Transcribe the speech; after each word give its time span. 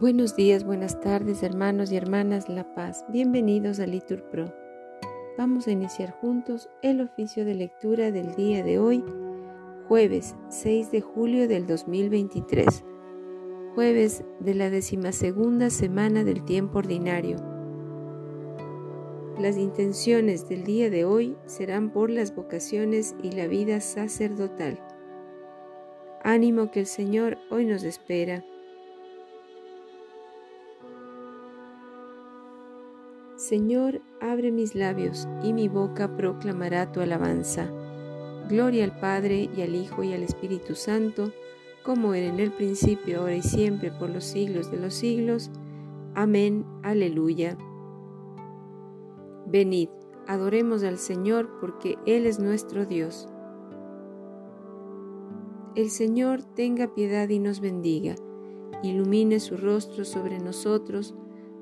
Buenos 0.00 0.36
días, 0.36 0.62
buenas 0.62 1.00
tardes, 1.00 1.42
hermanos 1.42 1.90
y 1.90 1.96
hermanas 1.96 2.48
La 2.48 2.72
Paz. 2.72 3.04
Bienvenidos 3.08 3.80
a 3.80 3.86
Litur 3.88 4.22
Pro. 4.30 4.44
Vamos 5.36 5.66
a 5.66 5.72
iniciar 5.72 6.12
juntos 6.12 6.70
el 6.82 7.00
oficio 7.00 7.44
de 7.44 7.56
lectura 7.56 8.12
del 8.12 8.36
día 8.36 8.62
de 8.62 8.78
hoy, 8.78 9.04
jueves 9.88 10.36
6 10.50 10.92
de 10.92 11.00
julio 11.00 11.48
del 11.48 11.66
2023, 11.66 12.84
jueves 13.74 14.22
de 14.38 14.54
la 14.54 14.70
decimasegunda 14.70 15.68
semana 15.68 16.22
del 16.22 16.44
tiempo 16.44 16.78
ordinario. 16.78 17.38
Las 19.36 19.56
intenciones 19.56 20.48
del 20.48 20.62
día 20.62 20.90
de 20.90 21.06
hoy 21.06 21.36
serán 21.46 21.90
por 21.90 22.08
las 22.08 22.36
vocaciones 22.36 23.16
y 23.20 23.32
la 23.32 23.48
vida 23.48 23.80
sacerdotal. 23.80 24.80
Ánimo 26.22 26.70
que 26.70 26.78
el 26.78 26.86
Señor 26.86 27.36
hoy 27.50 27.64
nos 27.64 27.82
espera. 27.82 28.44
Señor, 33.48 34.02
abre 34.20 34.52
mis 34.52 34.74
labios 34.74 35.26
y 35.42 35.54
mi 35.54 35.68
boca 35.68 36.14
proclamará 36.18 36.92
tu 36.92 37.00
alabanza. 37.00 37.66
Gloria 38.46 38.84
al 38.84 39.00
Padre 39.00 39.48
y 39.56 39.62
al 39.62 39.74
Hijo 39.74 40.02
y 40.02 40.12
al 40.12 40.22
Espíritu 40.22 40.74
Santo, 40.74 41.32
como 41.82 42.12
era 42.12 42.26
en 42.26 42.40
el 42.40 42.52
principio, 42.52 43.20
ahora 43.20 43.36
y 43.36 43.40
siempre, 43.40 43.90
por 43.90 44.10
los 44.10 44.24
siglos 44.24 44.70
de 44.70 44.76
los 44.76 44.92
siglos. 44.92 45.50
Amén. 46.14 46.66
Aleluya. 46.82 47.56
Venid, 49.46 49.88
adoremos 50.26 50.82
al 50.82 50.98
Señor, 50.98 51.48
porque 51.58 51.96
Él 52.04 52.26
es 52.26 52.38
nuestro 52.38 52.84
Dios. 52.84 53.30
El 55.74 55.88
Señor 55.88 56.42
tenga 56.42 56.94
piedad 56.94 57.30
y 57.30 57.38
nos 57.38 57.60
bendiga, 57.60 58.14
ilumine 58.82 59.40
su 59.40 59.56
rostro 59.56 60.04
sobre 60.04 60.38
nosotros, 60.38 61.14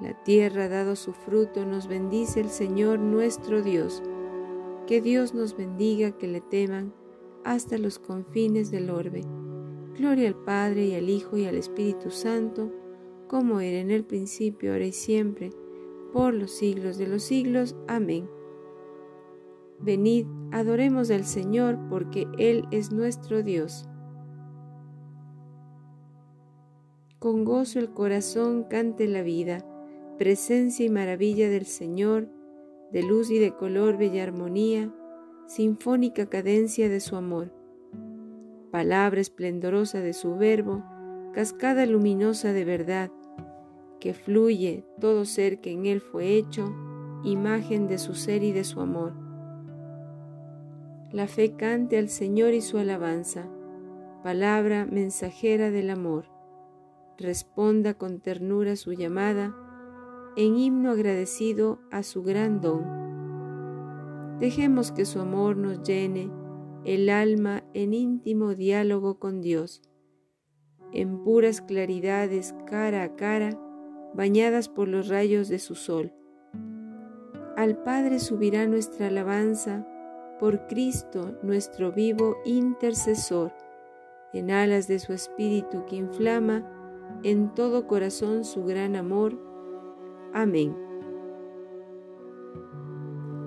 la 0.00 0.12
tierra 0.24 0.64
ha 0.64 0.68
dado 0.68 0.96
su 0.96 1.12
fruto, 1.12 1.64
nos 1.64 1.86
bendice 1.86 2.40
el 2.40 2.50
Señor 2.50 2.98
nuestro 2.98 3.62
Dios. 3.62 4.02
Que 4.86 5.00
Dios 5.00 5.34
nos 5.34 5.56
bendiga, 5.56 6.12
que 6.18 6.26
le 6.26 6.40
teman 6.40 6.92
hasta 7.44 7.78
los 7.78 7.98
confines 7.98 8.70
del 8.70 8.90
orbe. 8.90 9.22
Gloria 9.96 10.28
al 10.28 10.34
Padre 10.34 10.86
y 10.86 10.94
al 10.94 11.08
Hijo 11.08 11.36
y 11.36 11.44
al 11.44 11.54
Espíritu 11.54 12.10
Santo, 12.10 12.72
como 13.28 13.60
era 13.60 13.78
en 13.78 13.92
el 13.92 14.04
principio, 14.04 14.72
ahora 14.72 14.86
y 14.86 14.92
siempre, 14.92 15.50
por 16.12 16.34
los 16.34 16.50
siglos 16.50 16.98
de 16.98 17.06
los 17.06 17.22
siglos. 17.22 17.76
Amén. 17.86 18.28
Venid, 19.78 20.26
adoremos 20.50 21.10
al 21.10 21.24
Señor, 21.24 21.78
porque 21.88 22.26
Él 22.38 22.66
es 22.72 22.90
nuestro 22.90 23.42
Dios. 23.42 23.88
Con 27.20 27.44
gozo 27.44 27.78
el 27.78 27.92
corazón 27.92 28.64
cante 28.64 29.06
la 29.06 29.22
vida 29.22 29.64
presencia 30.18 30.86
y 30.86 30.90
maravilla 30.90 31.48
del 31.48 31.66
Señor, 31.66 32.28
de 32.92 33.02
luz 33.02 33.30
y 33.30 33.38
de 33.38 33.52
color, 33.54 33.96
bella 33.96 34.22
armonía, 34.22 34.92
sinfónica 35.46 36.26
cadencia 36.26 36.88
de 36.88 37.00
su 37.00 37.16
amor, 37.16 37.52
palabra 38.70 39.20
esplendorosa 39.20 40.00
de 40.00 40.12
su 40.12 40.36
verbo, 40.36 40.84
cascada 41.32 41.86
luminosa 41.86 42.52
de 42.52 42.64
verdad, 42.64 43.10
que 44.00 44.14
fluye 44.14 44.84
todo 45.00 45.24
ser 45.24 45.60
que 45.60 45.72
en 45.72 45.86
él 45.86 46.00
fue 46.00 46.36
hecho, 46.36 46.72
imagen 47.24 47.88
de 47.88 47.98
su 47.98 48.14
ser 48.14 48.44
y 48.44 48.52
de 48.52 48.64
su 48.64 48.80
amor. 48.80 49.14
La 51.10 51.26
fe 51.26 51.54
cante 51.56 51.98
al 51.98 52.08
Señor 52.08 52.54
y 52.54 52.60
su 52.60 52.78
alabanza, 52.78 53.48
palabra 54.22 54.86
mensajera 54.86 55.70
del 55.70 55.90
amor, 55.90 56.26
responda 57.18 57.94
con 57.94 58.20
ternura 58.20 58.76
su 58.76 58.92
llamada, 58.92 59.54
en 60.36 60.56
himno 60.56 60.90
agradecido 60.90 61.78
a 61.90 62.02
su 62.02 62.22
gran 62.22 62.60
don. 62.60 63.04
Dejemos 64.40 64.90
que 64.90 65.04
su 65.04 65.20
amor 65.20 65.56
nos 65.56 65.82
llene 65.82 66.30
el 66.84 67.08
alma 67.08 67.62
en 67.72 67.94
íntimo 67.94 68.54
diálogo 68.54 69.18
con 69.18 69.40
Dios, 69.40 69.80
en 70.92 71.22
puras 71.22 71.60
claridades 71.60 72.54
cara 72.66 73.04
a 73.04 73.16
cara, 73.16 73.58
bañadas 74.14 74.68
por 74.68 74.88
los 74.88 75.08
rayos 75.08 75.48
de 75.48 75.58
su 75.58 75.76
sol. 75.76 76.12
Al 77.56 77.82
Padre 77.82 78.18
subirá 78.18 78.66
nuestra 78.66 79.06
alabanza 79.06 79.86
por 80.40 80.66
Cristo 80.66 81.38
nuestro 81.42 81.92
vivo 81.92 82.36
intercesor, 82.44 83.52
en 84.32 84.50
alas 84.50 84.88
de 84.88 84.98
su 84.98 85.12
espíritu 85.12 85.84
que 85.86 85.96
inflama 85.96 86.68
en 87.22 87.54
todo 87.54 87.86
corazón 87.86 88.44
su 88.44 88.64
gran 88.64 88.96
amor 88.96 89.53
Amén. 90.36 90.76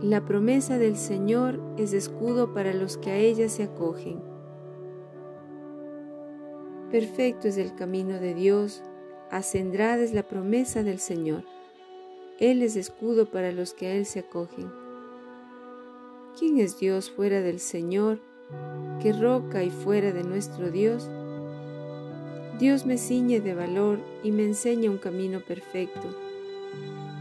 La 0.01 0.23
promesa 0.23 0.77
del 0.77 0.95
Señor 0.95 1.59
es 1.77 1.91
escudo 1.91 2.53
para 2.53 2.73
los 2.73 2.95
que 2.97 3.11
a 3.11 3.17
ella 3.17 3.49
se 3.49 3.63
acogen. 3.63 4.21
Perfecto 6.89 7.49
es 7.49 7.57
el 7.57 7.75
camino 7.75 8.21
de 8.21 8.33
Dios, 8.33 8.83
ascendrada 9.29 10.01
es 10.01 10.13
la 10.13 10.23
promesa 10.23 10.81
del 10.81 10.99
Señor. 10.99 11.43
Él 12.39 12.63
es 12.63 12.77
escudo 12.77 13.29
para 13.29 13.51
los 13.51 13.73
que 13.73 13.87
a 13.87 13.93
Él 13.95 14.05
se 14.05 14.19
acogen. 14.19 14.71
¿Quién 16.39 16.57
es 16.57 16.79
Dios 16.79 17.11
fuera 17.11 17.41
del 17.41 17.59
Señor? 17.59 18.21
¿Qué 19.01 19.11
roca 19.11 19.61
y 19.61 19.71
fuera 19.71 20.13
de 20.13 20.23
nuestro 20.23 20.71
Dios? 20.71 21.09
Dios 22.59 22.85
me 22.85 22.97
ciñe 22.97 23.41
de 23.41 23.55
valor 23.55 23.99
y 24.23 24.31
me 24.31 24.45
enseña 24.45 24.89
un 24.89 24.99
camino 24.99 25.41
perfecto 25.41 26.26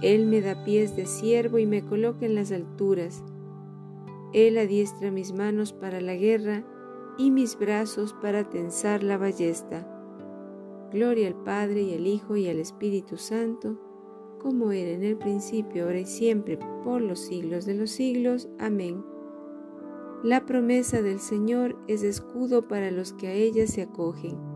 él 0.02 0.26
me 0.26 0.40
da 0.40 0.64
pies 0.64 0.94
de 0.94 1.06
siervo 1.06 1.58
y 1.58 1.66
me 1.66 1.84
coloca 1.84 2.26
en 2.26 2.34
las 2.34 2.52
alturas. 2.52 3.24
Él 4.32 4.58
adiestra 4.58 5.10
mis 5.10 5.32
manos 5.32 5.72
para 5.72 6.00
la 6.00 6.14
guerra 6.14 6.64
y 7.18 7.30
mis 7.30 7.58
brazos 7.58 8.14
para 8.20 8.48
tensar 8.50 9.02
la 9.02 9.16
ballesta. 9.16 9.88
Gloria 10.92 11.28
al 11.28 11.42
Padre 11.42 11.82
y 11.82 11.94
al 11.94 12.06
Hijo 12.06 12.36
y 12.36 12.48
al 12.48 12.58
Espíritu 12.58 13.16
Santo, 13.16 13.80
como 14.40 14.70
era 14.70 14.90
en 14.90 15.02
el 15.02 15.16
principio, 15.16 15.84
ahora 15.84 16.00
y 16.00 16.06
siempre, 16.06 16.58
por 16.84 17.00
los 17.00 17.20
siglos 17.20 17.64
de 17.64 17.74
los 17.74 17.90
siglos. 17.90 18.48
Amén. 18.58 19.02
La 20.22 20.44
promesa 20.44 21.02
del 21.02 21.20
Señor 21.20 21.76
es 21.88 22.02
escudo 22.02 22.68
para 22.68 22.90
los 22.90 23.12
que 23.14 23.28
a 23.28 23.32
ella 23.32 23.66
se 23.66 23.82
acogen. 23.82 24.55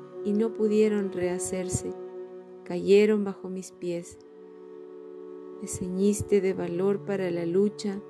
y 0.23 0.33
no 0.33 0.53
pudieron 0.53 1.11
rehacerse, 1.11 1.93
cayeron 2.63 3.23
bajo 3.23 3.49
mis 3.49 3.71
pies. 3.71 4.17
Me 5.61 5.67
ceñiste 5.67 6.41
de 6.41 6.53
valor 6.53 7.05
para 7.05 7.29
la 7.31 7.45
lucha, 7.45 8.01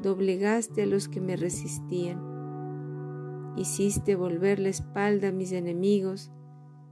doblegaste 0.00 0.82
a 0.82 0.86
los 0.86 1.08
que 1.08 1.20
me 1.20 1.36
resistían. 1.36 2.34
Hiciste 3.56 4.14
volver 4.16 4.58
la 4.58 4.70
espalda 4.70 5.28
a 5.28 5.32
mis 5.32 5.52
enemigos, 5.52 6.32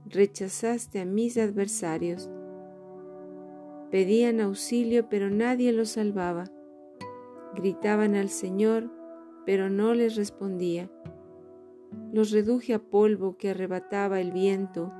rechazaste 0.05 1.01
a 1.01 1.05
mis 1.05 1.37
adversarios. 1.37 2.29
Pedían 3.91 4.39
auxilio, 4.39 5.09
pero 5.09 5.29
nadie 5.29 5.71
los 5.71 5.89
salvaba. 5.89 6.45
Gritaban 7.55 8.15
al 8.15 8.29
Señor, 8.29 8.89
pero 9.45 9.69
no 9.69 9.93
les 9.93 10.15
respondía. 10.15 10.89
Los 12.11 12.31
reduje 12.31 12.73
a 12.73 12.79
polvo 12.79 13.37
que 13.37 13.49
arrebataba 13.49 14.19
el 14.19 14.31
viento, 14.31 14.93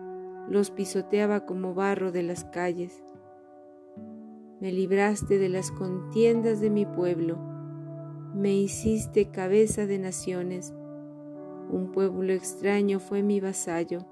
los 0.49 0.71
pisoteaba 0.71 1.45
como 1.45 1.73
barro 1.73 2.11
de 2.11 2.23
las 2.23 2.45
calles. 2.45 3.03
Me 4.59 4.71
libraste 4.71 5.37
de 5.37 5.49
las 5.49 5.71
contiendas 5.71 6.59
de 6.59 6.69
mi 6.69 6.85
pueblo, 6.85 7.37
me 8.33 8.55
hiciste 8.55 9.29
cabeza 9.29 9.85
de 9.85 9.99
naciones, 9.99 10.73
un 11.69 11.91
pueblo 11.91 12.33
extraño 12.33 12.99
fue 12.99 13.23
mi 13.23 13.39
vasallo. 13.39 14.05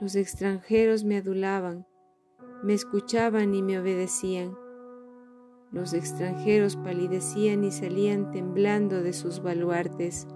Los 0.00 0.16
extranjeros 0.16 1.04
me 1.04 1.18
adulaban, 1.18 1.86
me 2.62 2.74
escuchaban 2.74 3.54
y 3.54 3.62
me 3.62 3.78
obedecían. 3.78 4.56
Los 5.70 5.92
extranjeros 5.92 6.76
palidecían 6.76 7.62
y 7.62 7.70
salían 7.70 8.30
temblando 8.32 9.02
de 9.02 9.12
sus 9.12 9.42
baluartes. 9.42 10.26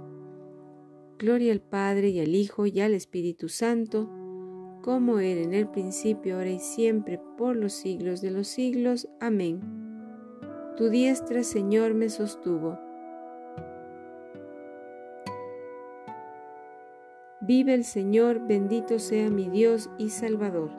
Gloria 1.23 1.53
al 1.53 1.61
Padre 1.61 2.09
y 2.09 2.19
al 2.19 2.35
Hijo 2.35 2.67
y 2.67 2.81
al 2.81 2.95
Espíritu 2.95 3.49
Santo, 3.49 4.11
como 4.83 5.21
era 5.21 5.41
en 5.41 5.55
el 5.55 5.69
principio, 5.69 6.35
ahora 6.35 6.51
y 6.51 6.59
siempre, 6.59 7.21
por 7.39 7.55
los 7.55 7.75
siglos 7.75 8.21
de 8.21 8.33
los 8.33 8.49
siglos. 8.49 9.09
Amén. 9.21 9.61
Tu 10.77 10.89
diestra, 10.89 11.45
Señor, 11.45 11.95
me 11.95 12.09
sostuvo. 12.09 12.77
Vive 17.41 17.75
el 17.75 17.85
Señor, 17.85 18.45
bendito 18.49 18.99
sea 18.99 19.31
mi 19.31 19.49
Dios 19.49 19.91
y 19.99 20.09
Salvador. 20.09 20.73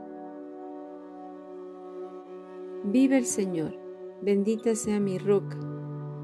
Vive 2.84 3.18
el 3.18 3.26
Señor, 3.26 3.80
bendita 4.22 4.76
sea 4.76 5.00
mi 5.00 5.20
roca, 5.20 5.58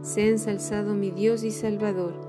sea 0.01 0.27
ensalzado 0.27 0.93
mi 0.93 1.09
Dios 1.09 1.45
y 1.45 1.51
Salvador, 1.51 2.28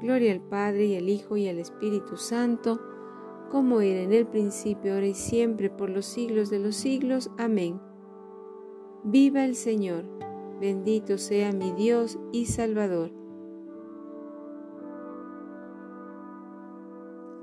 Gloria 0.00 0.32
al 0.32 0.40
Padre 0.40 0.86
y 0.86 0.96
al 0.96 1.08
Hijo 1.08 1.36
y 1.36 1.48
al 1.48 1.58
Espíritu 1.58 2.16
Santo, 2.16 2.80
como 3.50 3.80
era 3.80 4.00
en 4.00 4.12
el 4.12 4.26
principio, 4.26 4.94
ahora 4.94 5.06
y 5.06 5.14
siempre, 5.14 5.70
por 5.70 5.90
los 5.90 6.06
siglos 6.06 6.50
de 6.50 6.58
los 6.58 6.76
siglos. 6.76 7.30
Amén. 7.38 7.80
Viva 9.04 9.44
el 9.44 9.54
Señor, 9.54 10.04
bendito 10.60 11.18
sea 11.18 11.52
mi 11.52 11.72
Dios 11.72 12.18
y 12.32 12.46
Salvador 12.46 13.12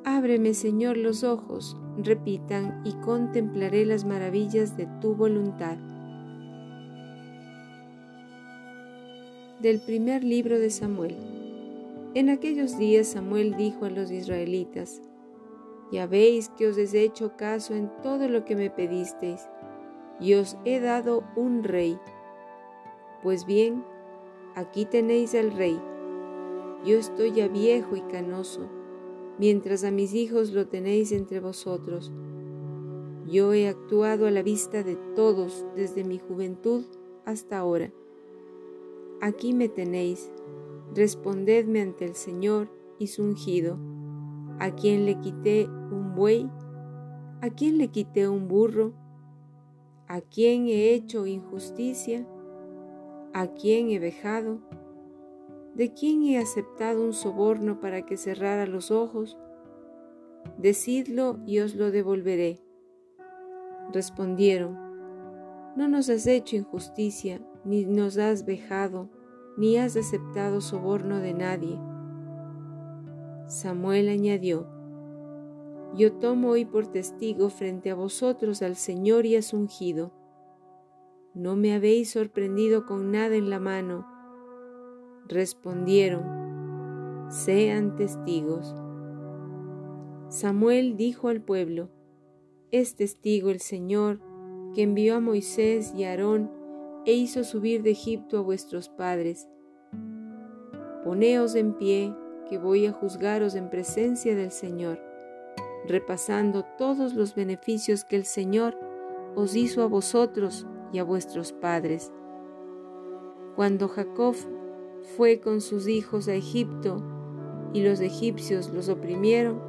Ábreme, 0.06 0.54
Señor, 0.54 0.98
los 0.98 1.24
ojos, 1.24 1.78
repitan, 1.98 2.82
y 2.86 2.92
contemplaré 2.94 3.86
las 3.86 4.04
maravillas 4.04 4.76
de 4.76 4.88
tu 5.00 5.16
voluntad. 5.16 5.78
Del 9.62 9.80
primer 9.80 10.26
libro 10.26 10.60
de 10.60 10.70
Samuel. 10.70 11.43
En 12.14 12.30
aquellos 12.30 12.78
días 12.78 13.08
Samuel 13.08 13.56
dijo 13.56 13.86
a 13.86 13.90
los 13.90 14.12
israelitas, 14.12 15.02
Ya 15.92 16.08
veis 16.08 16.50
que 16.50 16.68
os 16.68 16.78
he 16.78 17.02
hecho 17.02 17.36
caso 17.38 17.74
en 17.74 17.92
todo 18.02 18.28
lo 18.28 18.46
que 18.46 18.56
me 18.56 18.70
pedisteis, 18.70 19.48
y 20.20 20.36
os 20.36 20.58
he 20.66 20.80
dado 20.80 21.24
un 21.36 21.64
rey. 21.64 21.98
Pues 23.22 23.46
bien, 23.46 23.84
aquí 24.56 24.86
tenéis 24.86 25.36
al 25.36 25.52
rey. 25.52 25.80
Yo 26.86 26.98
estoy 26.98 27.32
ya 27.32 27.48
viejo 27.48 27.96
y 27.96 28.02
canoso 28.02 28.70
mientras 29.38 29.84
a 29.84 29.92
mis 29.92 30.14
hijos 30.14 30.52
lo 30.52 30.68
tenéis 30.68 31.12
entre 31.12 31.40
vosotros. 31.40 32.12
Yo 33.26 33.54
he 33.54 33.68
actuado 33.68 34.28
a 34.28 34.32
la 34.32 34.44
vista 34.44 34.84
de 34.84 34.96
todos 35.16 35.66
desde 35.76 36.04
mi 36.04 36.20
juventud 36.20 36.84
hasta 37.26 37.58
ahora. 37.58 37.92
Aquí 39.22 39.54
me 39.54 39.70
tenéis, 39.70 40.32
respondedme 40.96 41.82
ante 41.82 42.06
el 42.06 42.16
Señor 42.16 42.72
y 43.00 43.08
su 43.08 43.24
ungido, 43.24 43.78
a 44.60 44.72
quien 44.72 45.06
le 45.06 45.20
quité 45.20 45.68
un 45.68 46.16
buey, 46.16 46.50
a 47.42 47.50
quien 47.50 47.78
le 47.78 47.90
quité 47.90 48.28
un 48.28 48.48
burro, 48.48 48.94
a 50.08 50.22
quien 50.22 50.68
he 50.68 50.94
hecho 50.94 51.26
injusticia, 51.26 52.28
a 53.34 53.48
quien 53.48 53.90
he 53.90 54.00
vejado, 54.00 54.62
¿De 55.76 55.92
quién 55.92 56.22
he 56.22 56.38
aceptado 56.38 57.04
un 57.04 57.14
soborno 57.14 57.80
para 57.80 58.04
que 58.04 58.16
cerrara 58.16 58.68
los 58.68 58.92
ojos? 58.92 59.40
Decidlo 60.60 61.40
y 61.48 61.60
os 61.62 61.74
lo 61.74 61.90
devolveré. 61.90 62.60
Respondieron, 63.92 64.78
No 65.76 65.88
nos 65.88 66.10
has 66.10 66.28
hecho 66.28 66.56
injusticia, 66.56 67.42
ni 67.66 67.86
nos 67.86 68.20
has 68.20 68.46
vejado, 68.46 69.10
ni 69.58 69.78
has 69.78 69.96
aceptado 69.96 70.62
soborno 70.62 71.20
de 71.20 71.34
nadie. 71.34 71.80
Samuel 73.48 74.10
añadió, 74.10 74.68
Yo 75.96 76.14
tomo 76.14 76.50
hoy 76.50 76.66
por 76.66 76.88
testigo 76.88 77.50
frente 77.50 77.92
a 77.92 77.96
vosotros 77.96 78.62
al 78.62 78.76
Señor 78.76 79.26
y 79.26 79.36
a 79.36 79.42
su 79.42 79.58
ungido. 79.58 80.12
No 81.34 81.56
me 81.56 81.74
habéis 81.74 82.12
sorprendido 82.12 82.86
con 82.86 83.12
nada 83.12 83.36
en 83.36 83.50
la 83.50 83.60
mano, 83.60 84.08
respondieron, 85.28 86.24
sean 87.30 87.96
testigos. 87.96 88.76
Samuel 90.30 90.96
dijo 90.96 91.28
al 91.28 91.42
pueblo, 91.42 91.90
es 92.72 92.96
testigo 92.96 93.52
el 93.52 93.60
Señor 93.60 94.20
que 94.74 94.82
envió 94.82 95.16
a 95.16 95.20
Moisés 95.20 95.94
y 95.96 96.06
a 96.06 96.10
Aarón 96.10 96.63
e 97.06 97.14
hizo 97.14 97.44
subir 97.44 97.84
de 97.84 97.92
Egipto 97.92 98.38
a 98.38 98.42
vuestros 98.42 98.90
padres. 98.90 99.50
Poneos 101.04 101.56
en 101.56 101.74
pie, 101.74 102.16
que 102.50 102.58
voy 102.58 102.86
a 102.86 102.94
juzgaros 102.94 103.56
en 103.56 103.70
presencia 103.70 104.36
del 104.36 104.52
Señor, 104.52 105.00
repasando 105.88 106.64
todos 106.78 107.14
los 107.14 107.36
beneficios 107.36 108.06
que 108.06 108.16
el 108.16 108.26
Señor 108.26 108.78
os 109.36 109.56
hizo 109.56 109.82
a 109.82 109.88
vosotros 109.88 110.66
y 110.92 111.00
a 111.00 111.04
vuestros 111.04 111.52
padres. 111.52 112.12
Cuando 113.56 113.88
Jacob 113.88 114.36
fue 115.18 115.40
con 115.40 115.62
sus 115.62 115.88
hijos 115.88 116.28
a 116.28 116.34
Egipto 116.34 117.04
y 117.74 117.84
los 117.84 118.00
egipcios 118.00 118.70
los 118.70 118.90
oprimieron, 118.90 119.62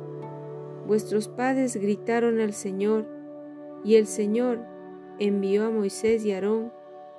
vuestros 0.86 1.28
padres 1.28 1.76
gritaron 1.76 2.40
al 2.40 2.52
Señor 2.52 3.06
y 3.82 3.96
el 3.96 4.06
Señor 4.06 4.60
envió 5.18 5.66
a 5.66 5.70
Moisés 5.70 6.24
y 6.24 6.32
Aarón 6.32 6.72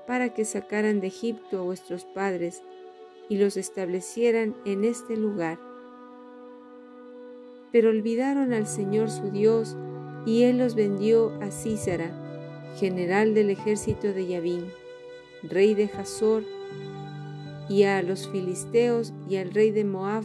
para 0.07 0.33
que 0.33 0.45
sacaran 0.45 0.99
de 0.99 1.07
Egipto 1.07 1.59
a 1.59 1.63
vuestros 1.63 2.05
padres 2.05 2.63
y 3.29 3.37
los 3.37 3.57
establecieran 3.57 4.55
en 4.65 4.83
este 4.83 5.17
lugar. 5.17 5.59
Pero 7.71 7.89
olvidaron 7.89 8.53
al 8.53 8.67
Señor 8.67 9.09
su 9.09 9.31
Dios 9.31 9.75
y 10.25 10.43
Él 10.43 10.57
los 10.57 10.75
vendió 10.75 11.31
a 11.41 11.51
Císara, 11.51 12.11
general 12.77 13.33
del 13.33 13.49
ejército 13.49 14.13
de 14.13 14.27
Yabín, 14.27 14.65
rey 15.43 15.73
de 15.75 15.85
Hazor, 15.85 16.43
y 17.67 17.83
a 17.83 18.01
los 18.03 18.29
filisteos 18.29 19.13
y 19.27 19.37
al 19.37 19.51
rey 19.51 19.71
de 19.71 19.85
Moab, 19.85 20.23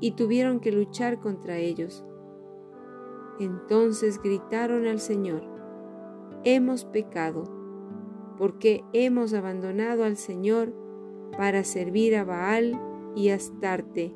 y 0.00 0.12
tuvieron 0.12 0.60
que 0.60 0.72
luchar 0.72 1.18
contra 1.20 1.58
ellos. 1.58 2.04
Entonces 3.40 4.20
gritaron 4.22 4.86
al 4.86 5.00
Señor, 5.00 5.42
hemos 6.44 6.84
pecado, 6.84 7.57
porque 8.38 8.84
hemos 8.92 9.34
abandonado 9.34 10.04
al 10.04 10.16
Señor 10.16 10.72
para 11.36 11.64
servir 11.64 12.16
a 12.16 12.24
Baal 12.24 12.80
y 13.16 13.30
Astarte. 13.30 14.14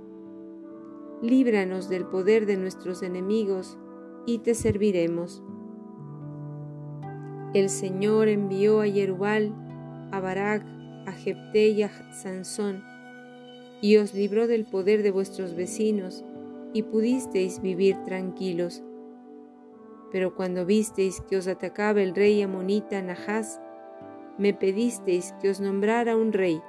Líbranos 1.21 1.88
del 1.88 2.07
poder 2.07 2.47
de 2.47 2.57
nuestros 2.57 3.02
enemigos 3.02 3.79
y 4.26 4.38
te 4.38 4.55
serviremos. 4.55 5.43
El 7.55 7.69
Señor 7.69 8.29
envió 8.29 8.81
a 8.81 8.87
Jerubal, 8.87 9.55
a 10.11 10.21
Barak, 10.21 10.64
a 11.07 11.12
Jepté 11.12 11.69
y 11.69 11.83
a 11.83 12.12
Sansón, 12.12 12.83
y 13.81 13.97
os 13.97 14.14
libró 14.14 14.47
del 14.47 14.64
poder 14.64 15.02
de 15.02 15.11
vuestros 15.11 15.55
vecinos, 15.55 16.25
y 16.73 16.85
pudisteis 16.85 17.61
vivir 17.61 17.97
tranquilos. 18.05 18.83
Pero 20.11 20.35
cuando 20.35 20.64
visteis 20.64 21.21
que 21.29 21.37
os 21.37 21.47
atacaba 21.47 22.00
el 22.02 22.14
rey 22.14 22.41
amonita 22.41 23.02
Nahas, 23.02 23.61
me 24.39 24.55
pedisteis 24.55 25.33
que 25.41 25.51
os 25.51 25.61
nombrara 25.61 26.17
un 26.17 26.33
rey, 26.33 26.62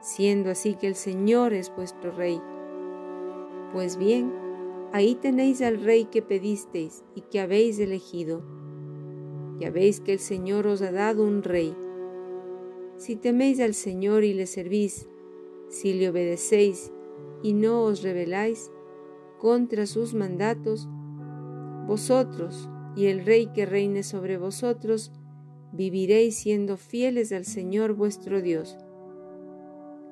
siendo 0.00 0.50
así 0.50 0.74
que 0.74 0.86
el 0.86 0.94
Señor 0.94 1.52
es 1.52 1.74
vuestro 1.74 2.12
rey. 2.12 2.40
Pues 3.72 3.96
bien, 3.96 4.32
Ahí 4.94 5.16
tenéis 5.16 5.60
al 5.60 5.82
rey 5.82 6.04
que 6.04 6.22
pedisteis 6.22 7.02
y 7.16 7.22
que 7.22 7.40
habéis 7.40 7.80
elegido. 7.80 8.44
Ya 9.58 9.72
veis 9.72 9.98
que 9.98 10.12
el 10.12 10.20
Señor 10.20 10.68
os 10.68 10.82
ha 10.82 10.92
dado 10.92 11.24
un 11.24 11.42
rey. 11.42 11.74
Si 12.96 13.16
teméis 13.16 13.58
al 13.58 13.74
Señor 13.74 14.22
y 14.22 14.34
le 14.34 14.46
servís, 14.46 15.08
si 15.68 15.94
le 15.94 16.10
obedecéis 16.10 16.92
y 17.42 17.54
no 17.54 17.82
os 17.82 18.04
rebeláis 18.04 18.70
contra 19.40 19.86
sus 19.86 20.14
mandatos, 20.14 20.88
vosotros 21.88 22.68
y 22.94 23.06
el 23.06 23.26
rey 23.26 23.48
que 23.52 23.66
reine 23.66 24.04
sobre 24.04 24.38
vosotros, 24.38 25.10
viviréis 25.76 26.36
siendo 26.36 26.76
fieles 26.76 27.32
al 27.32 27.44
Señor 27.44 27.94
vuestro 27.94 28.40
Dios. 28.40 28.78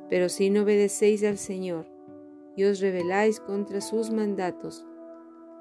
Pero 0.08 0.28
si 0.28 0.50
no 0.50 0.62
obedecéis 0.62 1.22
al 1.24 1.38
Señor 1.38 1.86
y 2.56 2.64
os 2.64 2.80
rebeláis 2.80 3.38
contra 3.38 3.80
sus 3.80 4.10
mandatos, 4.10 4.84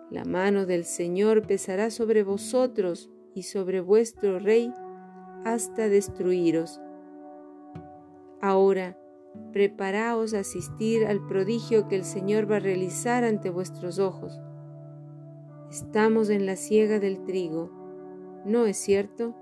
la 0.10 0.26
mano 0.26 0.66
del 0.66 0.86
Señor 0.86 1.46
pesará 1.46 1.92
sobre 1.92 2.24
vosotros 2.24 3.12
y 3.36 3.44
sobre 3.44 3.80
vuestro 3.80 4.40
rey 4.40 4.74
hasta 5.46 5.88
destruiros. 5.88 6.82
Ahora, 8.42 8.98
preparaos 9.54 10.34
a 10.34 10.40
asistir 10.40 11.06
al 11.06 11.26
prodigio 11.28 11.88
que 11.88 11.96
el 11.96 12.04
Señor 12.04 12.52
va 12.52 12.58
a 12.58 12.60
realizar 12.60 13.24
ante 13.24 13.52
vuestros 13.52 14.00
ojos. 14.00 14.42
Estamos 15.70 16.30
en 16.30 16.46
la 16.48 16.56
siega 16.56 17.00
del 17.00 17.24
trigo, 17.24 17.72
¿no 18.46 18.66
es 18.66 18.78
cierto? 18.78 19.36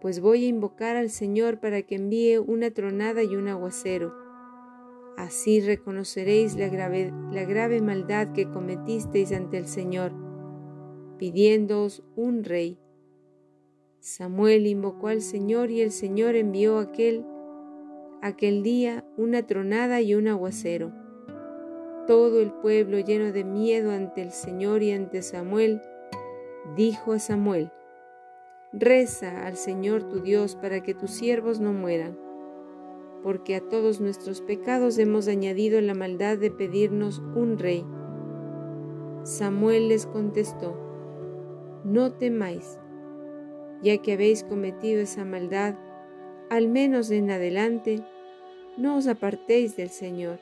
Pues 0.00 0.20
voy 0.20 0.44
a 0.44 0.48
invocar 0.48 0.96
al 0.96 1.10
Señor 1.10 1.58
para 1.58 1.82
que 1.82 1.96
envíe 1.96 2.38
una 2.38 2.70
tronada 2.70 3.22
y 3.22 3.34
un 3.34 3.48
aguacero. 3.48 4.14
Así 5.16 5.60
reconoceréis 5.60 6.54
la 6.54 6.68
grave, 6.68 7.80
maldad 7.80 8.32
que 8.32 8.48
cometisteis 8.48 9.32
ante 9.32 9.58
el 9.58 9.66
Señor, 9.66 10.12
pidiéndoos 11.18 12.04
un 12.14 12.44
rey. 12.44 12.78
Samuel 13.98 14.68
invocó 14.68 15.08
al 15.08 15.20
Señor 15.20 15.72
y 15.72 15.80
el 15.80 15.90
Señor 15.90 16.36
envió 16.36 16.78
aquel 16.78 17.26
aquel 18.22 18.62
día 18.62 19.04
una 19.16 19.44
tronada 19.44 20.00
y 20.00 20.14
un 20.14 20.28
aguacero. 20.28 20.92
Todo 22.06 22.40
el 22.40 22.52
pueblo 22.52 23.00
lleno 23.00 23.32
de 23.32 23.42
miedo 23.42 23.90
ante 23.90 24.22
el 24.22 24.30
Señor 24.30 24.84
y 24.84 24.92
ante 24.92 25.22
Samuel, 25.22 25.82
dijo 26.76 27.12
a 27.12 27.18
Samuel, 27.18 27.72
Reza 28.72 29.46
al 29.46 29.56
Señor 29.56 30.04
tu 30.04 30.20
Dios 30.20 30.54
para 30.54 30.82
que 30.82 30.92
tus 30.92 31.10
siervos 31.10 31.58
no 31.58 31.72
mueran, 31.72 32.18
porque 33.22 33.56
a 33.56 33.66
todos 33.66 33.98
nuestros 33.98 34.42
pecados 34.42 34.98
hemos 34.98 35.26
añadido 35.26 35.80
la 35.80 35.94
maldad 35.94 36.36
de 36.36 36.50
pedirnos 36.50 37.20
un 37.34 37.58
rey. 37.58 37.86
Samuel 39.22 39.88
les 39.88 40.04
contestó, 40.04 40.76
No 41.82 42.12
temáis, 42.12 42.78
ya 43.82 43.96
que 44.02 44.12
habéis 44.12 44.44
cometido 44.44 45.00
esa 45.00 45.24
maldad, 45.24 45.74
al 46.50 46.68
menos 46.68 47.10
en 47.10 47.30
adelante, 47.30 48.04
no 48.76 48.98
os 48.98 49.06
apartéis 49.06 49.76
del 49.76 49.88
Señor. 49.88 50.40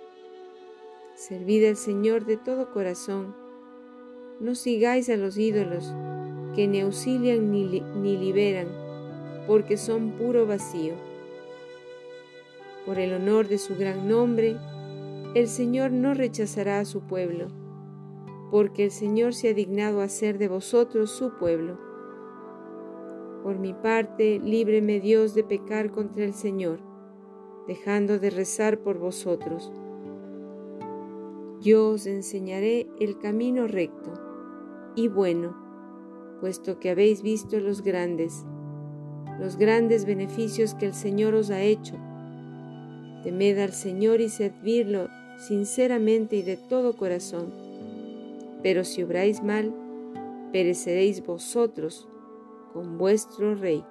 Servid 1.14 1.68
al 1.68 1.76
Señor 1.76 2.26
de 2.26 2.36
todo 2.36 2.72
corazón. 2.72 3.36
No 4.40 4.56
sigáis 4.56 5.08
a 5.10 5.16
los 5.16 5.38
ídolos, 5.38 5.94
que 6.56 6.66
ni 6.66 6.80
auxilian 6.80 7.52
ni, 7.52 7.82
ni 8.02 8.16
liberan, 8.16 8.68
porque 9.46 9.76
son 9.76 10.12
puro 10.12 10.46
vacío. 10.46 10.94
Por 12.86 12.98
el 12.98 13.12
honor 13.12 13.46
de 13.46 13.58
su 13.58 13.76
gran 13.76 14.08
nombre, 14.08 14.56
el 15.34 15.48
Señor 15.48 15.92
no 15.92 16.14
rechazará 16.14 16.80
a 16.80 16.86
su 16.86 17.02
pueblo, 17.02 17.48
porque 18.50 18.84
el 18.84 18.90
Señor 18.90 19.34
se 19.34 19.50
ha 19.50 19.54
dignado 19.54 20.00
a 20.00 20.04
hacer 20.04 20.38
de 20.38 20.48
vosotros 20.48 21.10
su 21.10 21.36
pueblo. 21.36 21.78
Por 23.42 23.58
mi 23.58 23.74
parte, 23.74 24.40
líbreme 24.42 24.98
Dios 24.98 25.34
de 25.34 25.44
pecar 25.44 25.90
contra 25.90 26.24
el 26.24 26.32
Señor, 26.32 26.80
dejando 27.68 28.18
de 28.18 28.30
rezar 28.30 28.78
por 28.78 28.98
vosotros. 28.98 29.70
Yo 31.60 31.90
os 31.90 32.06
enseñaré 32.06 32.86
el 32.98 33.18
camino 33.18 33.66
recto 33.66 34.12
y 34.94 35.08
bueno, 35.08 35.65
puesto 36.40 36.78
que 36.78 36.90
habéis 36.90 37.22
visto 37.22 37.60
los 37.60 37.82
grandes, 37.82 38.44
los 39.38 39.56
grandes 39.56 40.04
beneficios 40.04 40.74
que 40.74 40.86
el 40.86 40.94
Señor 40.94 41.34
os 41.34 41.50
ha 41.50 41.62
hecho. 41.62 41.94
Temed 43.22 43.58
al 43.58 43.72
Señor 43.72 44.20
y 44.20 44.28
servidlo 44.28 45.08
sinceramente 45.38 46.36
y 46.36 46.42
de 46.42 46.56
todo 46.56 46.96
corazón. 46.96 47.52
Pero 48.62 48.84
si 48.84 49.02
obráis 49.02 49.42
mal, 49.42 49.74
pereceréis 50.52 51.24
vosotros 51.24 52.08
con 52.72 52.98
vuestro 52.98 53.54
Rey. 53.54 53.84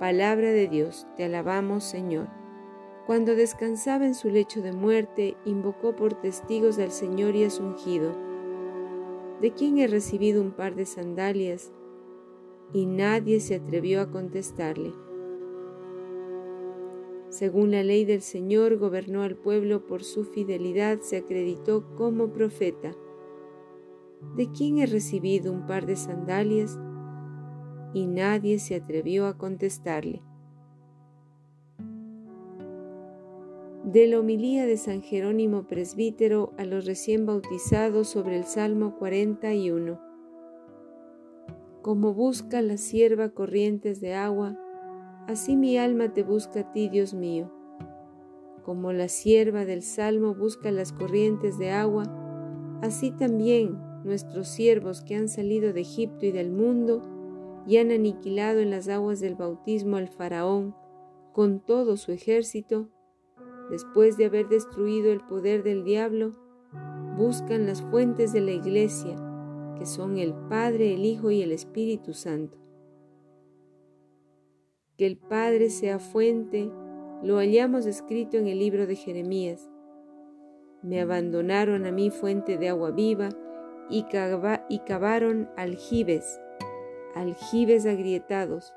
Palabra 0.00 0.50
de 0.50 0.68
Dios, 0.68 1.06
te 1.16 1.24
alabamos 1.24 1.84
Señor. 1.84 2.28
Cuando 3.06 3.34
descansaba 3.36 4.04
en 4.04 4.14
su 4.14 4.30
lecho 4.30 4.62
de 4.62 4.72
muerte, 4.72 5.36
invocó 5.44 5.94
por 5.94 6.14
testigos 6.14 6.78
al 6.78 6.90
Señor 6.90 7.36
y 7.36 7.44
a 7.44 7.50
su 7.50 7.62
ungido, 7.62 8.12
de 9.40 9.52
quien 9.52 9.78
he 9.78 9.86
recibido 9.86 10.42
un 10.42 10.52
par 10.52 10.74
de 10.74 10.86
sandalias, 10.86 11.72
y 12.72 12.86
nadie 12.86 13.40
se 13.40 13.54
atrevió 13.54 14.00
a 14.00 14.10
contestarle. 14.10 14.92
Según 17.28 17.70
la 17.70 17.82
ley 17.82 18.04
del 18.04 18.22
Señor, 18.22 18.76
gobernó 18.76 19.22
al 19.22 19.36
pueblo 19.36 19.86
por 19.86 20.02
su 20.02 20.24
fidelidad, 20.24 21.00
se 21.00 21.16
acreditó 21.16 21.94
como 21.96 22.32
profeta. 22.32 22.94
¿De 24.36 24.50
quién 24.50 24.78
he 24.78 24.86
recibido 24.86 25.52
un 25.52 25.66
par 25.66 25.86
de 25.86 25.96
sandalias? 25.96 26.78
y 27.96 28.06
nadie 28.06 28.58
se 28.58 28.74
atrevió 28.74 29.26
a 29.26 29.38
contestarle. 29.38 30.22
De 33.86 34.08
la 34.08 34.18
homilía 34.18 34.66
de 34.66 34.78
San 34.78 35.00
Jerónimo 35.00 35.68
Presbítero 35.68 36.52
a 36.58 36.64
los 36.64 36.86
recién 36.86 37.24
bautizados 37.24 38.08
sobre 38.08 38.36
el 38.36 38.42
Salmo 38.42 38.96
41. 38.98 40.00
Como 41.82 42.12
busca 42.12 42.62
la 42.62 42.78
sierva 42.78 43.28
corrientes 43.28 44.00
de 44.00 44.14
agua, 44.14 44.58
así 45.28 45.54
mi 45.54 45.78
alma 45.78 46.12
te 46.12 46.24
busca 46.24 46.62
a 46.62 46.72
ti, 46.72 46.88
Dios 46.88 47.14
mío. 47.14 47.52
Como 48.64 48.92
la 48.92 49.06
sierva 49.06 49.64
del 49.64 49.82
Salmo 49.82 50.34
busca 50.34 50.72
las 50.72 50.92
corrientes 50.92 51.56
de 51.56 51.70
agua, 51.70 52.02
así 52.82 53.12
también 53.12 53.78
nuestros 54.02 54.48
siervos 54.48 55.00
que 55.00 55.14
han 55.14 55.28
salido 55.28 55.72
de 55.72 55.82
Egipto 55.82 56.26
y 56.26 56.32
del 56.32 56.50
mundo, 56.50 57.02
y 57.68 57.76
han 57.76 57.92
aniquilado 57.92 58.58
en 58.58 58.72
las 58.72 58.88
aguas 58.88 59.20
del 59.20 59.36
bautismo 59.36 59.96
al 59.96 60.08
faraón 60.08 60.74
con 61.32 61.60
todo 61.60 61.96
su 61.96 62.10
ejército, 62.10 62.88
después 63.70 64.16
de 64.16 64.26
haber 64.26 64.48
destruido 64.48 65.12
el 65.12 65.20
poder 65.20 65.62
del 65.62 65.84
diablo, 65.84 66.32
buscan 67.16 67.66
las 67.66 67.82
fuentes 67.82 68.32
de 68.32 68.40
la 68.40 68.52
iglesia, 68.52 69.16
que 69.78 69.86
son 69.86 70.18
el 70.18 70.34
Padre, 70.48 70.94
el 70.94 71.04
Hijo 71.04 71.30
y 71.30 71.42
el 71.42 71.52
Espíritu 71.52 72.12
Santo. 72.12 72.58
Que 74.96 75.06
el 75.06 75.16
Padre 75.16 75.70
sea 75.70 75.98
fuente, 75.98 76.70
lo 77.22 77.36
hallamos 77.36 77.86
escrito 77.86 78.36
en 78.36 78.46
el 78.46 78.58
libro 78.58 78.86
de 78.86 78.96
Jeremías. 78.96 79.70
Me 80.82 81.00
abandonaron 81.00 81.86
a 81.86 81.92
mí 81.92 82.10
fuente 82.10 82.58
de 82.58 82.68
agua 82.68 82.90
viva 82.90 83.28
y, 83.88 84.04
cavaron 84.80 85.48
aljibes 85.56 86.40
aljibes 87.16 87.86
agrietados 87.86 88.74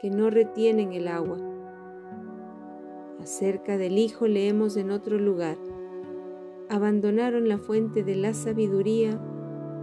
que 0.00 0.10
no 0.10 0.30
retienen 0.30 0.94
el 0.94 1.08
agua. 1.08 1.38
Acerca 3.26 3.76
del 3.76 3.98
Hijo 3.98 4.28
leemos 4.28 4.76
en 4.76 4.92
otro 4.92 5.18
lugar, 5.18 5.58
abandonaron 6.68 7.48
la 7.48 7.58
fuente 7.58 8.04
de 8.04 8.14
la 8.14 8.34
sabiduría 8.34 9.20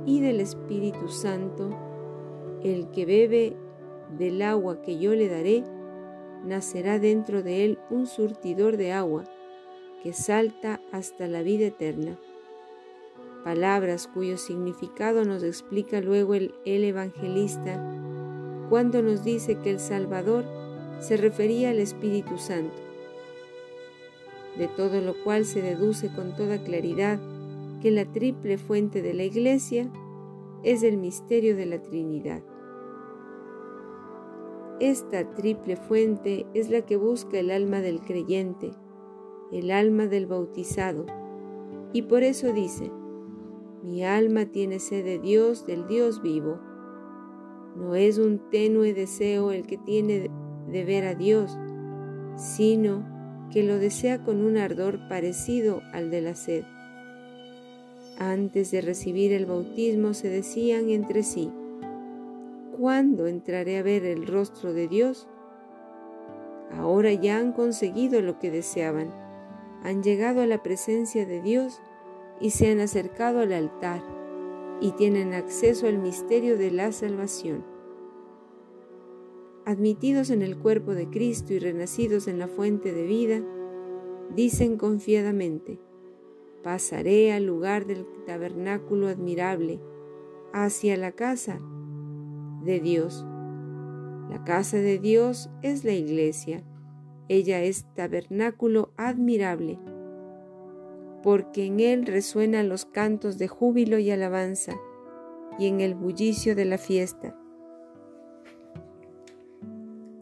y 0.06 0.22
del 0.22 0.40
Espíritu 0.40 1.10
Santo, 1.10 1.70
el 2.64 2.90
que 2.92 3.06
bebe 3.06 3.58
del 4.18 4.42
agua 4.44 4.82
que 4.82 4.98
yo 4.98 5.14
le 5.14 5.28
daré, 5.28 5.66
nacerá 6.46 7.00
dentro 7.00 7.44
de 7.44 7.66
él 7.66 7.80
un 7.90 8.08
surtidor 8.08 8.78
de 8.78 8.94
agua 8.94 9.26
que 10.02 10.14
salta 10.14 10.80
hasta 10.94 11.28
la 11.28 11.42
vida 11.42 11.66
eterna. 11.66 12.18
Palabras 13.44 14.08
cuyo 14.08 14.38
significado 14.38 15.26
nos 15.26 15.44
explica 15.44 16.00
luego 16.00 16.34
el, 16.34 16.54
evangelista 16.64 17.78
cuando 18.70 19.02
nos 19.02 19.26
dice 19.26 19.58
que 19.60 19.70
el 19.70 19.82
Salvador 19.82 20.46
se 21.02 21.18
refería 21.18 21.72
al 21.72 21.80
Espíritu 21.80 22.38
Santo, 22.38 22.83
de 24.58 24.68
todo 24.68 25.02
lo 25.02 25.16
cual 25.24 25.46
se 25.46 25.62
deduce 25.62 26.10
con 26.10 26.36
toda 26.36 26.64
claridad 26.64 27.20
que 27.82 27.92
la 27.92 28.06
triple 28.06 28.58
fuente 28.58 29.02
de 29.02 29.14
la 29.14 29.24
Iglesia 29.24 29.90
es 30.64 30.84
el 30.84 30.98
misterio 30.98 31.56
de 31.56 31.66
la 31.66 31.82
Trinidad. 31.82 32.42
Esta 34.80 35.34
triple 35.36 35.76
fuente 35.76 36.46
es 36.54 36.70
la 36.70 36.82
que 36.82 36.98
busca 36.98 37.40
el 37.40 37.52
alma 37.52 37.80
del 37.80 38.02
creyente, 38.02 38.72
el 39.52 39.72
alma 39.72 40.08
del 40.08 40.26
bautizado, 40.26 41.06
y 41.92 42.04
por 42.04 42.24
eso 42.24 42.54
dice, 42.54 42.92
Mi 43.84 44.04
alma 44.04 44.46
tiene 44.46 44.80
sed 44.80 45.04
de 45.04 45.20
Dios, 45.20 45.66
del 45.68 45.88
Dios 45.88 46.22
vivo. 46.22 46.60
No 47.76 47.96
es 47.96 48.18
un 48.18 48.40
tenue 48.50 48.94
deseo 48.94 49.52
el 49.52 49.68
que 49.68 49.78
tiene 49.78 50.32
de 50.70 50.86
ver 50.86 51.06
a 51.06 51.16
Dios, 51.16 51.58
sino 52.36 53.13
que 53.54 53.62
lo 53.62 53.78
desea 53.78 54.18
con 54.18 54.44
un 54.44 54.58
ardor 54.58 55.08
parecido 55.08 55.84
al 55.94 56.10
de 56.10 56.22
la 56.22 56.34
sed. 56.34 56.64
Antes 58.18 58.72
de 58.72 58.82
recibir 58.82 59.32
el 59.32 59.46
bautismo 59.46 60.16
se 60.16 60.28
decían 60.28 60.90
entre 60.90 61.22
sí, 61.22 61.52
¿cuándo 62.76 63.28
entraré 63.28 63.78
a 63.78 63.84
ver 63.84 64.06
el 64.06 64.26
rostro 64.26 64.74
de 64.74 64.88
Dios? 64.88 65.28
Ahora 66.72 67.14
ya 67.14 67.38
han 67.38 67.52
conseguido 67.52 68.22
lo 68.22 68.40
que 68.40 68.50
deseaban, 68.50 69.14
han 69.84 70.02
llegado 70.02 70.42
a 70.42 70.48
la 70.48 70.64
presencia 70.64 71.28
de 71.28 71.40
Dios 71.42 71.80
y 72.42 72.50
se 72.50 72.72
han 72.72 72.80
acercado 72.80 73.42
al 73.42 73.54
altar 73.54 74.02
y 74.82 74.94
tienen 74.94 75.36
acceso 75.36 75.88
al 75.88 76.00
misterio 76.00 76.58
de 76.58 76.72
la 76.72 76.92
salvación. 76.92 77.73
Admitidos 79.66 80.30
en 80.30 80.42
el 80.42 80.58
cuerpo 80.58 80.94
de 80.94 81.10
Cristo 81.10 81.54
y 81.54 81.60
renacidos 81.60 82.28
en 82.28 82.40
la 82.40 82.48
fuente 82.48 82.92
de 82.92 83.04
vida, 83.04 83.42
dicen 84.36 84.78
confiadamente, 84.78 85.80
pasaré 86.64 87.32
al 87.34 87.46
lugar 87.46 87.86
del 87.86 88.06
tabernáculo 88.26 89.08
admirable, 89.08 89.80
hacia 90.54 90.98
la 90.98 91.12
casa 91.12 91.60
de 92.64 92.80
Dios. 92.80 93.26
La 94.30 94.44
casa 94.46 94.78
de 94.78 95.00
Dios 95.00 95.50
es 95.62 95.84
la 95.84 95.94
iglesia, 95.94 96.64
ella 97.28 97.62
es 97.62 97.86
tabernáculo 97.96 98.92
admirable 98.98 99.80
porque 101.24 101.66
en 101.66 101.80
él 101.80 102.06
resuenan 102.06 102.70
los 102.70 102.86
cantos 102.86 103.38
de 103.38 103.48
júbilo 103.48 103.98
y 103.98 104.12
alabanza, 104.12 104.74
y 105.58 105.68
en 105.68 105.80
el 105.80 105.96
bullicio 105.96 106.56
de 106.56 106.66
la 106.66 106.78
fiesta. 106.78 107.36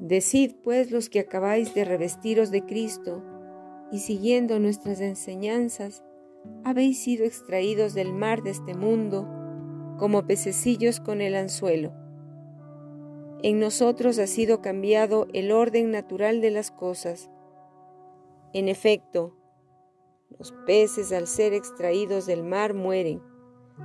Decid 0.02 0.56
pues 0.64 0.90
los 0.90 1.10
que 1.10 1.20
acabáis 1.20 1.76
de 1.76 1.86
revestiros 1.86 2.50
de 2.50 2.66
Cristo, 2.66 3.24
y 3.92 4.00
siguiendo 4.00 4.60
nuestras 4.60 5.00
enseñanzas, 5.00 6.04
habéis 6.64 7.04
sido 7.04 7.24
extraídos 7.24 7.94
del 7.94 8.12
mar 8.12 8.42
de 8.42 8.50
este 8.50 8.74
mundo, 8.74 9.28
como 10.00 10.26
pececillos 10.26 11.00
con 11.00 11.22
el 11.22 11.36
anzuelo. 11.36 11.94
En 13.44 13.60
nosotros 13.60 14.18
ha 14.18 14.26
sido 14.26 14.60
cambiado 14.60 15.28
el 15.34 15.52
orden 15.52 15.92
natural 15.92 16.42
de 16.42 16.50
las 16.50 16.72
cosas. 16.72 17.30
En 18.54 18.70
efecto, 18.70 19.38
los 20.40 20.52
peces 20.66 21.12
al 21.12 21.28
ser 21.28 21.54
extraídos 21.54 22.26
del 22.26 22.42
mar 22.44 22.74
mueren. 22.74 23.22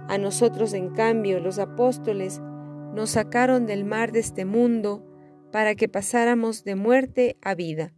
A 0.09 0.17
nosotros, 0.17 0.73
en 0.73 0.95
cambio, 0.95 1.41
los 1.41 1.59
apóstoles 1.59 2.41
nos 2.95 3.11
sacaron 3.11 3.67
del 3.67 3.85
mar 3.85 4.13
de 4.13 4.21
este 4.21 4.47
mundo 4.47 5.13
para 5.57 5.75
que 5.75 5.89
pasáramos 5.89 6.65
de 6.65 6.75
muerte 6.75 7.39
a 7.41 7.55
vida. 7.55 7.95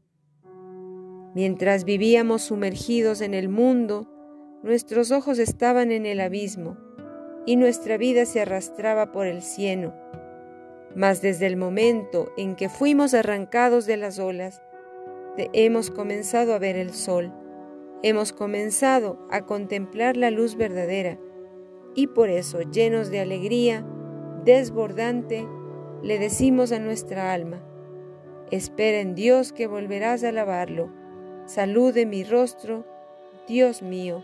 Mientras 1.34 1.82
vivíamos 1.82 2.42
sumergidos 2.42 3.20
en 3.20 3.34
el 3.34 3.48
mundo, 3.48 4.08
nuestros 4.62 5.10
ojos 5.10 5.40
estaban 5.40 5.90
en 5.90 6.06
el 6.06 6.20
abismo 6.20 6.76
y 7.46 7.56
nuestra 7.56 7.96
vida 7.96 8.26
se 8.26 8.42
arrastraba 8.42 9.10
por 9.10 9.26
el 9.26 9.42
cieno. 9.42 9.92
Mas 10.94 11.20
desde 11.20 11.48
el 11.48 11.56
momento 11.56 12.30
en 12.36 12.54
que 12.54 12.68
fuimos 12.68 13.12
arrancados 13.12 13.86
de 13.86 13.96
las 13.96 14.20
olas, 14.20 14.62
hemos 15.52 15.90
comenzado 15.90 16.54
a 16.54 16.60
ver 16.60 16.76
el 16.76 16.94
sol 16.94 17.32
hemos 18.04 18.32
comenzado 18.32 19.18
a 19.28 19.46
contemplar 19.46 20.16
la 20.16 20.30
luz 20.30 20.54
verdadera 20.54 21.18
y 21.96 22.06
por 22.06 22.30
eso, 22.30 22.60
llenos 22.60 23.10
de 23.10 23.18
alegría 23.18 23.84
desbordante, 24.44 25.48
le 26.02 26.18
decimos 26.18 26.72
a 26.72 26.78
nuestra 26.78 27.32
alma, 27.32 27.60
espera 28.50 29.00
en 29.00 29.14
Dios 29.14 29.52
que 29.52 29.66
volverás 29.66 30.22
a 30.22 30.28
alabarlo, 30.28 30.90
salude 31.46 32.06
mi 32.06 32.24
rostro, 32.24 32.84
Dios 33.48 33.82
mío. 33.82 34.22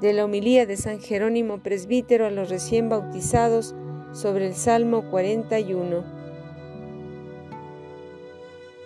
De 0.00 0.12
la 0.12 0.24
homilía 0.24 0.64
de 0.66 0.76
San 0.76 1.00
Jerónimo 1.00 1.58
Presbítero 1.58 2.26
a 2.26 2.30
los 2.30 2.50
recién 2.50 2.88
bautizados 2.88 3.74
sobre 4.12 4.46
el 4.46 4.54
Salmo 4.54 5.10
41. 5.10 6.04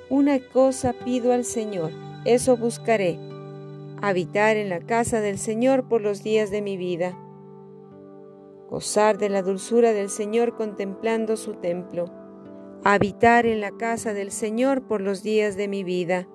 Una 0.09 0.41
cosa 0.41 0.95
pido 0.95 1.33
al 1.33 1.45
Señor, 1.45 1.91
eso 2.25 2.57
buscaré, 2.57 3.19
habitar 4.01 4.57
en 4.57 4.69
la 4.69 4.81
casa 4.81 5.21
del 5.21 5.39
Señor 5.39 5.89
por 5.89 6.01
los 6.01 6.23
días 6.23 6.51
de 6.51 6.63
mi 6.63 6.77
vida, 6.77 7.17
gozar 8.73 9.19
de 9.19 9.29
la 9.29 9.43
dulzura 9.43 9.93
del 9.93 10.09
Señor 10.09 10.57
contemplando 10.57 11.37
su 11.37 11.53
templo, 11.53 12.07
habitar 12.85 13.45
en 13.45 13.61
la 13.61 13.71
casa 13.71 14.15
del 14.15 14.31
Señor 14.31 14.81
por 14.89 15.03
los 15.03 15.23
días 15.23 15.59
de 15.59 15.69
mi 15.69 15.85
vida. 15.85 16.27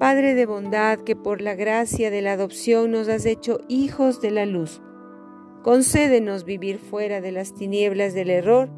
Padre 0.00 0.34
de 0.34 0.46
bondad, 0.46 0.98
que 0.98 1.14
por 1.14 1.40
la 1.40 1.54
gracia 1.54 2.10
de 2.10 2.20
la 2.20 2.32
adopción 2.32 2.90
nos 2.90 3.06
has 3.06 3.26
hecho 3.26 3.60
hijos 3.68 4.20
de 4.20 4.32
la 4.32 4.44
luz, 4.44 4.82
concédenos 5.62 6.42
vivir 6.42 6.80
fuera 6.80 7.20
de 7.20 7.30
las 7.30 7.54
tinieblas 7.54 8.12
del 8.12 8.30
error 8.30 8.68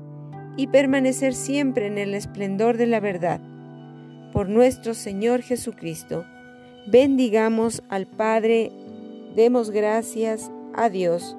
y 0.59 0.67
permanecer 0.67 1.33
siempre 1.33 1.87
en 1.87 1.97
el 1.97 2.15
esplendor 2.15 2.77
de 2.77 2.87
la 2.87 3.01
verdad. 3.01 3.41
Por 4.35 4.51
nuestro 4.51 4.93
Señor 4.93 5.41
Jesucristo, 5.41 6.27
bendigamos 6.87 7.83
al 7.89 8.07
Padre, 8.07 8.71
demos 9.35 9.71
gracias 9.71 10.53
a 10.75 10.91
Dios. 10.91 11.39